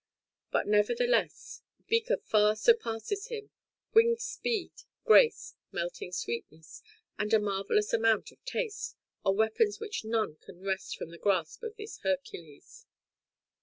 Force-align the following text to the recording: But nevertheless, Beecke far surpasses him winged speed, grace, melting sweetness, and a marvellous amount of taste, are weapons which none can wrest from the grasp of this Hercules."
But 0.51 0.65
nevertheless, 0.65 1.61
Beecke 1.87 2.23
far 2.23 2.55
surpasses 2.55 3.27
him 3.27 3.51
winged 3.93 4.19
speed, 4.19 4.71
grace, 5.05 5.53
melting 5.71 6.11
sweetness, 6.11 6.81
and 7.19 7.31
a 7.35 7.39
marvellous 7.39 7.93
amount 7.93 8.31
of 8.31 8.43
taste, 8.43 8.95
are 9.23 9.31
weapons 9.35 9.79
which 9.79 10.03
none 10.03 10.37
can 10.37 10.59
wrest 10.63 10.97
from 10.97 11.11
the 11.11 11.19
grasp 11.19 11.61
of 11.61 11.75
this 11.75 11.99
Hercules." 11.99 12.87